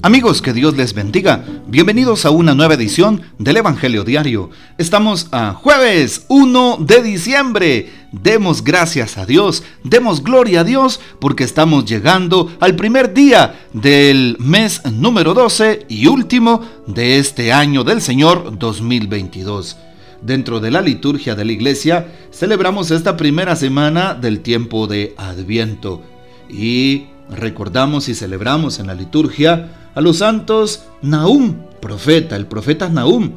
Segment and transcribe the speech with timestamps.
[0.00, 1.44] Amigos, que Dios les bendiga.
[1.66, 4.48] Bienvenidos a una nueva edición del Evangelio Diario.
[4.78, 7.90] Estamos a jueves 1 de diciembre.
[8.12, 14.36] Demos gracias a Dios, demos gloria a Dios porque estamos llegando al primer día del
[14.38, 19.78] mes número 12 y último de este año del Señor 2022.
[20.22, 26.02] Dentro de la liturgia de la iglesia celebramos esta primera semana del tiempo de Adviento
[26.48, 33.32] y recordamos y celebramos en la liturgia a los santos Nahum, profeta, el profeta Nahum,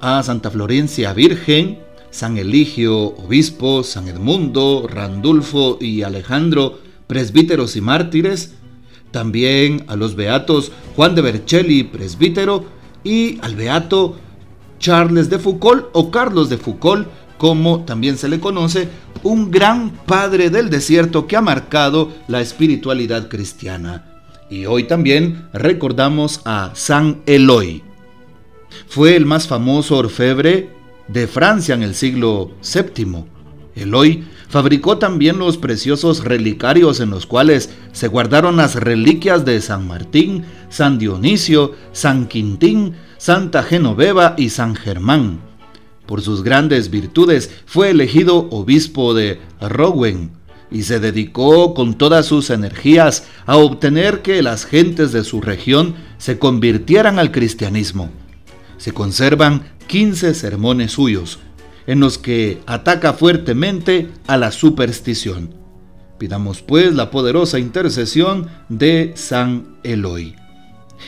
[0.00, 1.78] a Santa Florencia Virgen,
[2.10, 8.54] San Eligio, obispo, San Edmundo, Randulfo y Alejandro, presbíteros y mártires,
[9.10, 12.64] también a los beatos Juan de Bercelli, presbítero,
[13.04, 14.16] y al beato
[14.78, 17.06] Charles de Foucault o Carlos de Foucault,
[17.38, 18.88] como también se le conoce,
[19.22, 24.15] un gran padre del desierto que ha marcado la espiritualidad cristiana.
[24.48, 27.82] Y hoy también recordamos a San Eloy.
[28.86, 30.70] Fue el más famoso orfebre
[31.08, 33.24] de Francia en el siglo VII.
[33.74, 39.86] Eloy fabricó también los preciosos relicarios en los cuales se guardaron las reliquias de San
[39.86, 45.40] Martín, San Dionisio, San Quintín, Santa Genoveva y San Germán.
[46.06, 50.35] Por sus grandes virtudes fue elegido obispo de Rouen
[50.70, 55.94] y se dedicó con todas sus energías a obtener que las gentes de su región
[56.18, 58.10] se convirtieran al cristianismo.
[58.78, 61.38] Se conservan 15 sermones suyos,
[61.86, 65.54] en los que ataca fuertemente a la superstición.
[66.18, 70.34] Pidamos pues la poderosa intercesión de San Eloy.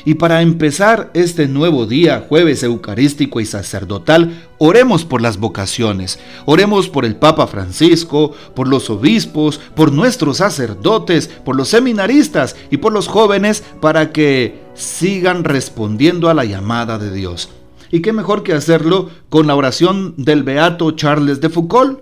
[0.04, 6.88] Y para empezar este nuevo día, jueves eucarístico y sacerdotal, oremos por las vocaciones, oremos
[6.88, 12.92] por el Papa Francisco, por los obispos, por nuestros sacerdotes, por los seminaristas y por
[12.92, 17.50] los jóvenes para que sigan respondiendo a la llamada de Dios.
[17.90, 22.00] Y qué mejor que hacerlo con la oración del beato Charles de Foucault,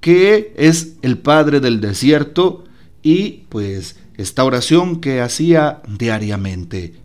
[0.00, 2.64] que es el padre del desierto
[3.02, 7.01] y pues esta oración que hacía diariamente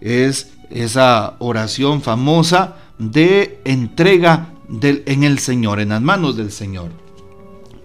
[0.00, 4.50] es esa oración famosa de entrega
[4.82, 6.90] en el Señor, en las manos del Señor.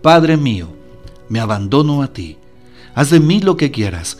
[0.01, 0.69] Padre mío,
[1.29, 2.37] me abandono a ti.
[2.95, 4.17] Haz de mí lo que quieras.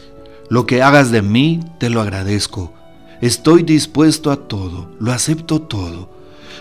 [0.50, 2.74] Lo que hagas de mí, te lo agradezco.
[3.22, 6.09] Estoy dispuesto a todo, lo acepto todo,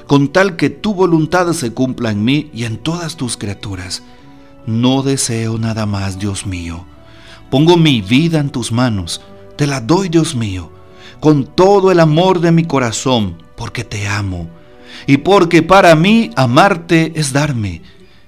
[0.06, 4.02] con tal que tu voluntad se cumpla en mí y en todas tus criaturas.
[4.66, 6.84] No deseo nada más, Dios mío.
[7.50, 9.22] Pongo mi vida en tus manos,
[9.56, 10.70] te la doy, Dios mío
[11.20, 14.48] con todo el amor de mi corazón, porque te amo,
[15.06, 17.82] y porque para mí amarte es darme,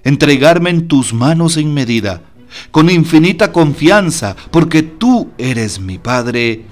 [0.04, 2.22] entregarme en tus manos sin medida,
[2.70, 6.66] con infinita confianza, porque tú eres mi Padre.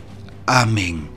[0.46, 1.08] Amén.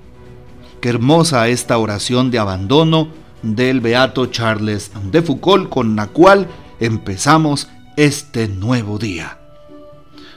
[0.79, 3.09] Qué hermosa esta oración de abandono
[3.41, 6.47] del Beato Charles de Foucault con la cual
[6.79, 9.37] empezamos este nuevo día.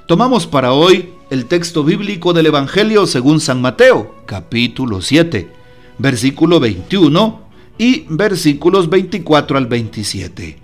[0.06, 5.50] Tomamos para hoy el texto bíblico del Evangelio según San Mateo, capítulo 7,
[5.98, 7.41] versículo 21
[7.78, 10.59] y versículos 24 al 27.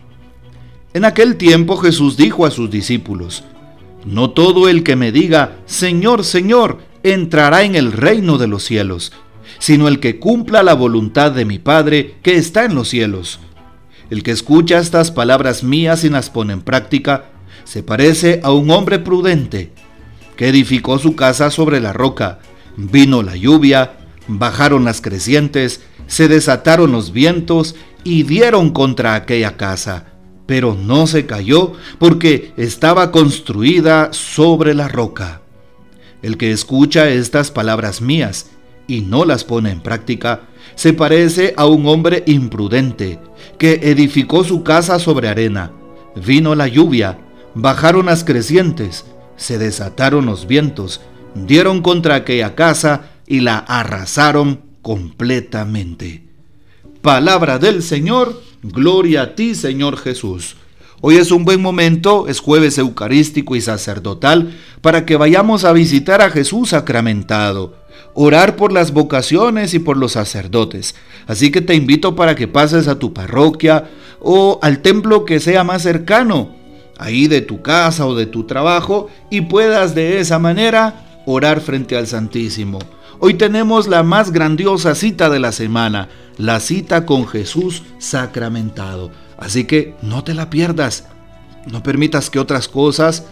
[0.95, 3.43] En aquel tiempo Jesús dijo a sus discípulos,
[4.05, 9.13] No todo el que me diga, Señor, Señor, entrará en el reino de los cielos,
[9.59, 13.41] sino el que cumpla la voluntad de mi Padre que está en los cielos.
[14.11, 17.31] El que escucha estas palabras mías y las pone en práctica,
[17.65, 19.73] se parece a un hombre prudente
[20.43, 22.41] edificó su casa sobre la roca.
[22.77, 23.93] Vino la lluvia,
[24.27, 30.07] bajaron las crecientes, se desataron los vientos y dieron contra aquella casa,
[30.47, 35.43] pero no se cayó porque estaba construida sobre la roca.
[36.23, 38.51] El que escucha estas palabras mías
[38.87, 40.43] y no las pone en práctica,
[40.75, 43.19] se parece a un hombre imprudente
[43.59, 45.73] que edificó su casa sobre arena.
[46.17, 47.19] Vino la lluvia,
[47.55, 49.05] bajaron las crecientes,
[49.43, 51.01] se desataron los vientos,
[51.35, 56.25] dieron contra aquella casa y la arrasaron completamente.
[57.03, 60.57] Palabra del Señor, gloria a ti Señor Jesús.
[61.01, 66.23] Hoy es un buen momento, es jueves eucarístico y sacerdotal, para que vayamos a visitar
[66.23, 67.75] a Jesús sacramentado,
[68.15, 70.95] orar por las vocaciones y por los sacerdotes.
[71.27, 73.91] Así que te invito para que pases a tu parroquia
[74.21, 76.62] o al templo que sea más cercano
[76.99, 81.97] ahí de tu casa o de tu trabajo y puedas de esa manera orar frente
[81.97, 82.79] al Santísimo.
[83.19, 86.09] Hoy tenemos la más grandiosa cita de la semana,
[86.39, 89.11] la cita con Jesús sacramentado.
[89.39, 91.07] Así que no te la pierdas.
[91.71, 93.25] No permitas que otras cosas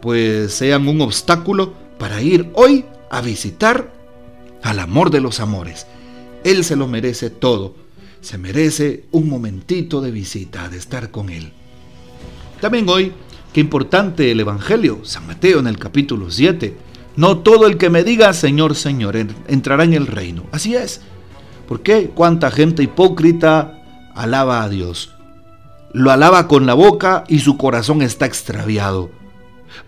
[0.00, 3.92] pues sean un obstáculo para ir hoy a visitar
[4.62, 5.86] al amor de los amores.
[6.44, 7.74] Él se lo merece todo.
[8.20, 11.52] Se merece un momentito de visita, de estar con Él.
[12.62, 13.10] También hoy,
[13.52, 16.76] qué importante el Evangelio, San Mateo en el capítulo 7.
[17.16, 19.16] No todo el que me diga Señor, Señor
[19.48, 20.44] entrará en el reino.
[20.52, 21.00] Así es.
[21.66, 22.12] ¿Por qué?
[22.14, 23.82] Cuánta gente hipócrita
[24.14, 25.12] alaba a Dios.
[25.92, 29.10] Lo alaba con la boca y su corazón está extraviado.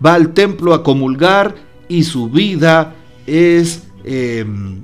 [0.05, 1.55] Va al templo a comulgar
[1.87, 2.93] y su vida
[3.25, 4.81] es em,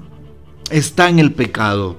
[0.69, 1.97] está en el pecado.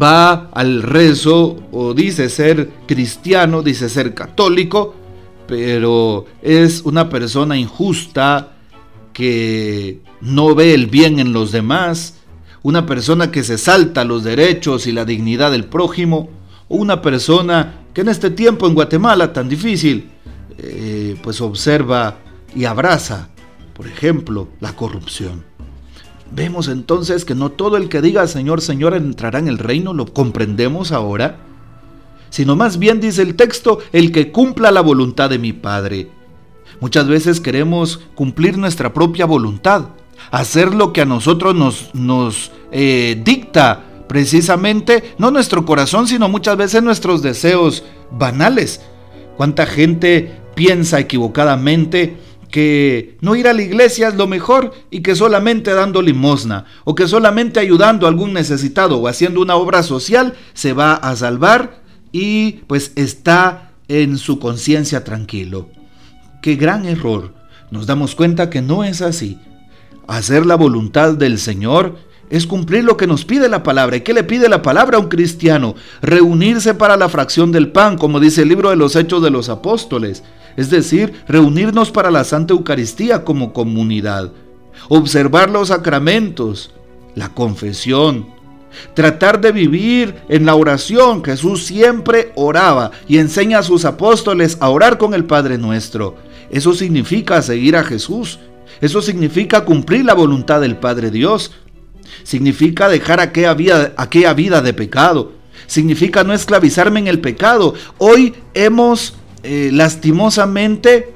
[0.00, 4.94] Va al rezo o dice ser cristiano, dice ser católico,
[5.46, 8.52] pero es una persona injusta
[9.12, 12.14] que no ve el bien en los demás,
[12.62, 16.30] una persona que se salta los derechos y la dignidad del prójimo,
[16.68, 20.10] o una persona que en este tiempo en Guatemala tan difícil,
[20.58, 22.18] eh, pues observa
[22.54, 23.28] y abraza,
[23.74, 25.44] por ejemplo, la corrupción.
[26.34, 30.06] Vemos entonces que no todo el que diga Señor, Señor entrará en el reino, lo
[30.06, 31.36] comprendemos ahora,
[32.30, 36.08] sino más bien dice el texto, el que cumpla la voluntad de mi Padre.
[36.80, 39.88] Muchas veces queremos cumplir nuestra propia voluntad,
[40.30, 46.56] hacer lo que a nosotros nos, nos eh, dicta precisamente, no nuestro corazón, sino muchas
[46.56, 48.80] veces nuestros deseos banales.
[49.36, 52.16] ¿Cuánta gente piensa equivocadamente
[52.52, 56.94] que no ir a la iglesia es lo mejor y que solamente dando limosna o
[56.94, 61.80] que solamente ayudando a algún necesitado o haciendo una obra social se va a salvar
[62.12, 65.70] y pues está en su conciencia tranquilo.
[66.42, 67.32] Qué gran error.
[67.70, 69.38] Nos damos cuenta que no es así.
[70.06, 71.96] Hacer la voluntad del Señor
[72.28, 73.96] es cumplir lo que nos pide la palabra.
[73.96, 75.74] ¿Y qué le pide la palabra a un cristiano?
[76.02, 79.48] Reunirse para la fracción del pan, como dice el libro de los Hechos de los
[79.48, 80.22] Apóstoles
[80.56, 84.32] es decir, reunirnos para la Santa Eucaristía como comunidad,
[84.88, 86.72] observar los sacramentos,
[87.14, 88.26] la confesión,
[88.94, 91.24] tratar de vivir en la oración.
[91.24, 96.16] Jesús siempre oraba y enseña a sus apóstoles a orar con el Padre nuestro.
[96.50, 98.38] Eso significa seguir a Jesús.
[98.80, 101.52] Eso significa cumplir la voluntad del Padre Dios.
[102.24, 105.32] Significa dejar aquella vida, aquella vida de pecado.
[105.66, 107.74] Significa no esclavizarme en el pecado.
[107.98, 111.14] Hoy hemos eh, lastimosamente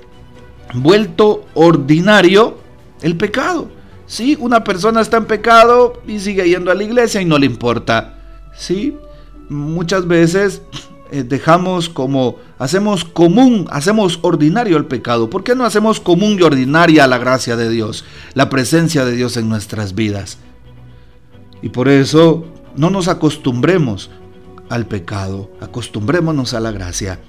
[0.74, 2.58] vuelto ordinario
[3.02, 3.68] el pecado.
[4.06, 7.46] Sí, una persona está en pecado y sigue yendo a la iglesia y no le
[7.46, 8.18] importa.
[8.56, 8.96] Sí,
[9.48, 10.62] muchas veces
[11.10, 15.30] eh, dejamos como, hacemos común, hacemos ordinario el pecado.
[15.30, 19.36] ¿Por qué no hacemos común y ordinaria la gracia de Dios, la presencia de Dios
[19.36, 20.38] en nuestras vidas?
[21.62, 22.46] Y por eso
[22.76, 24.10] no nos acostumbremos
[24.68, 27.20] al pecado, acostumbrémonos a la gracia.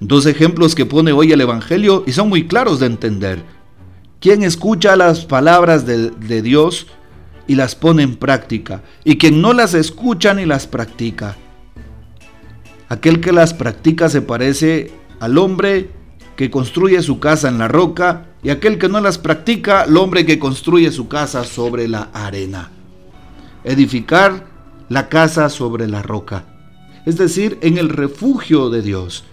[0.00, 3.42] Dos ejemplos que pone hoy el Evangelio y son muy claros de entender.
[4.20, 6.86] Quien escucha las palabras de, Dios
[7.46, 11.36] y las pone en práctica, y quien no las escucha ni las practica.
[12.88, 14.90] Aquel que las practica se parece
[15.20, 15.90] al hombre
[16.36, 20.26] que construye su casa en la roca, y aquel que no las practica, el hombre
[20.26, 22.70] que construye su casa sobre la arena.
[23.64, 24.46] Edificar
[24.88, 26.44] la casa sobre la roca,
[27.06, 29.24] es decir, en el refugio de Dios.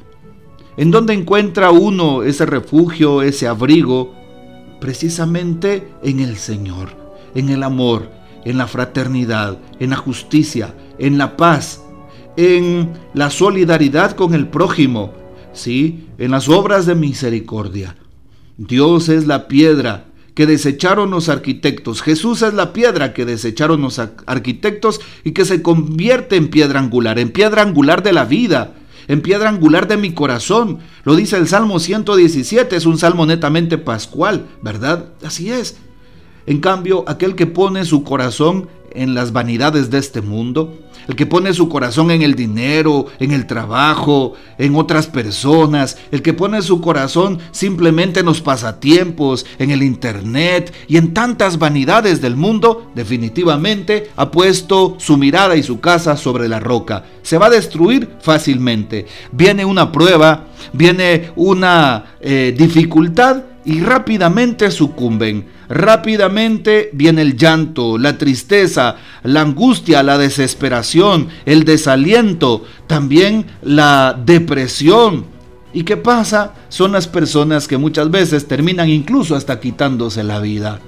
[0.77, 4.13] ¿En dónde encuentra uno ese refugio, ese abrigo?
[4.81, 6.89] Precisamente en el Señor,
[7.33, 8.11] en el amor,
[8.43, 11.81] en la fraternidad, en la justicia, en la paz,
[12.35, 15.13] en la solidaridad con el prójimo,
[15.53, 16.09] ¿sí?
[16.17, 17.95] En las obras de misericordia.
[18.57, 22.01] Dios es la piedra que desecharon los arquitectos.
[22.01, 27.17] Jesús es la piedra que desecharon los arquitectos y que se convierte en piedra angular,
[27.17, 28.73] en piedra angular de la vida
[29.07, 30.79] en piedra angular de mi corazón.
[31.03, 35.05] Lo dice el Salmo 117, es un salmo netamente pascual, ¿verdad?
[35.23, 35.77] Así es.
[36.45, 41.25] En cambio, aquel que pone su corazón en las vanidades de este mundo, el que
[41.25, 46.61] pone su corazón en el dinero, en el trabajo, en otras personas, el que pone
[46.61, 52.91] su corazón simplemente en los pasatiempos, en el internet y en tantas vanidades del mundo,
[52.95, 57.05] definitivamente ha puesto su mirada y su casa sobre la roca.
[57.21, 59.05] Se va a destruir fácilmente.
[59.31, 65.54] Viene una prueba, viene una eh, dificultad y rápidamente sucumben.
[65.69, 75.25] Rápidamente viene el llanto, la tristeza, la angustia, la desesperación, el desaliento, también la depresión.
[75.73, 76.53] ¿Y qué pasa?
[76.69, 80.79] Son las personas que muchas veces terminan incluso hasta quitándose la vida.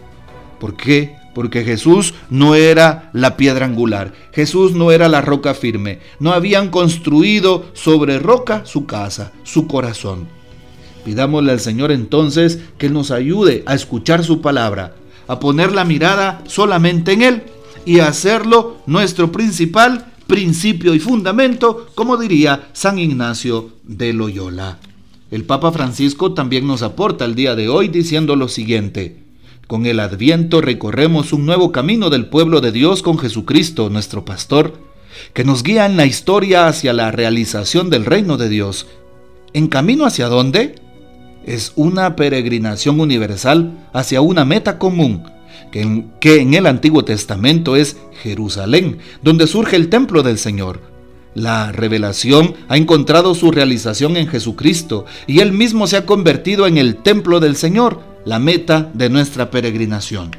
[0.59, 1.15] ¿Por qué?
[1.35, 6.69] Porque Jesús no era la piedra angular, Jesús no era la roca firme, no habían
[6.69, 10.36] construido sobre roca su casa, su corazón.
[11.07, 14.93] Pidámosle al Señor entonces que nos ayude a escuchar su palabra,
[15.29, 17.43] a poner la mirada solamente en Él
[17.85, 24.79] y hacerlo nuestro principal principio y fundamento, como diría San Ignacio de Loyola.
[25.31, 29.23] El Papa Francisco también nos aporta el día de hoy diciendo lo siguiente.
[29.65, 34.73] Con el adviento recorremos un nuevo camino del pueblo de Dios con Jesucristo, nuestro pastor,
[35.33, 38.87] que nos guía en la historia hacia la realización del reino de Dios.
[39.53, 40.75] ¿En camino hacia dónde?
[41.47, 45.23] Es una peregrinación universal hacia una meta común,
[45.71, 50.81] que en, el Antiguo Testamento es Jerusalén, donde surge el templo del Señor.
[51.35, 56.77] La revelación ha encontrado su realización en Jesucristo y Él mismo se ha convertido en
[56.77, 60.31] el templo del Señor, la meta de nuestra peregrinación.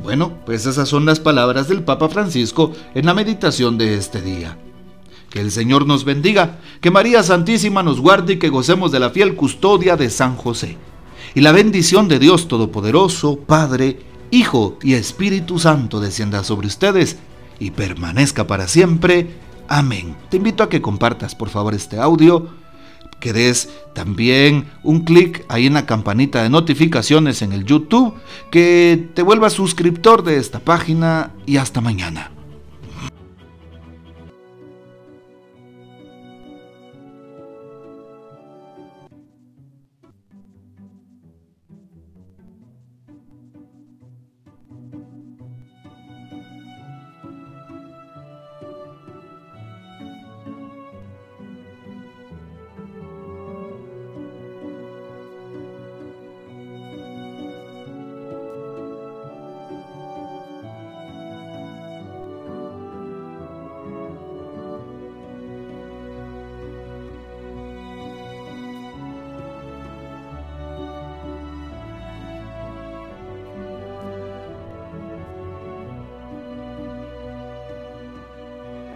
[0.00, 4.56] Bueno, pues esas son las palabras del Papa Francisco en la meditación de este día.
[5.36, 9.10] Que el Señor nos bendiga, que María Santísima nos guarde y que gocemos de la
[9.10, 10.78] fiel custodia de San José.
[11.34, 13.98] Y la bendición de Dios Todopoderoso, Padre,
[14.30, 17.18] Hijo y Espíritu Santo descienda sobre ustedes
[17.60, 19.28] y permanezca para siempre.
[19.68, 20.16] Amén.
[20.30, 22.48] Te invito a que compartas por favor este audio,
[23.20, 28.14] que des también un clic ahí en la campanita de notificaciones en el YouTube,
[28.50, 32.30] que te vuelvas suscriptor de esta página y hasta mañana.